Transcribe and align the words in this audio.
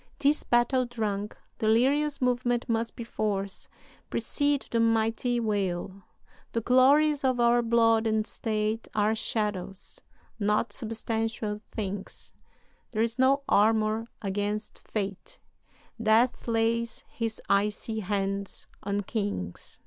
"This 0.17 0.41
battle 0.41 0.87
drunk, 0.87 1.37
delirious 1.59 2.19
movement 2.21 2.67
must 2.67 2.95
perforce 2.95 3.67
precede 4.09 4.65
the 4.71 4.79
mighty 4.79 5.39
wail 5.39 6.01
"'The 6.53 6.61
glories 6.61 7.23
of 7.23 7.39
our 7.39 7.61
blood 7.61 8.07
and 8.07 8.25
state 8.25 8.87
Are 8.95 9.13
shadows, 9.13 10.01
not 10.39 10.73
substantial 10.73 11.61
things; 11.71 12.33
There 12.89 13.03
is 13.03 13.19
no 13.19 13.43
armor 13.47 14.07
against 14.23 14.79
fate; 14.79 15.37
Death 16.01 16.47
lays 16.47 17.03
his 17.07 17.39
icy 17.47 17.99
hands 17.99 18.65
on 18.81 19.01
kings.'" 19.01 19.79